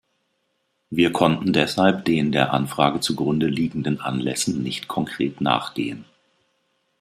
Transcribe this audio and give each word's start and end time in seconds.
Wir 0.89 1.11
konnten 1.11 1.53
deshalb 1.53 2.05
den 2.05 2.31
der 2.31 2.53
Anfrage 2.55 3.01
zugrunde 3.01 3.45
liegenden 3.45 4.01
Anlässen 4.01 4.63
nicht 4.63 4.87
konkret 4.87 5.41
nachgehen. 5.41 6.05